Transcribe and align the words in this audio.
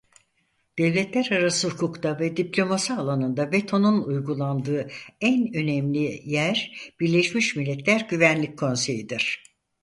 Devletlerarası 0.77 1.69
hukukta 1.69 2.19
ve 2.19 2.37
diplomasi 2.37 2.93
alanında 2.93 3.51
vetonun 3.51 4.03
uygulandığı 4.03 4.87
en 5.21 5.53
önemli 5.53 6.21
yer 6.25 6.77
Birleşmiş 6.99 7.55
Milletler 7.55 8.07
Güvenlik 8.09 8.59
Konseyidir. 8.59 9.43